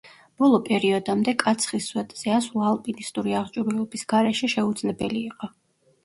ბოლო 0.41 0.59
პერიოდამდე 0.67 1.33
კაცხის 1.41 1.89
სვეტზე 1.91 2.33
ასვლა, 2.37 2.63
ალპინისტური 2.69 3.35
აღჭურვილობის 3.41 4.05
გარეშე, 4.15 4.49
შეუძლებელი 4.55 5.21
იყო. 5.29 5.51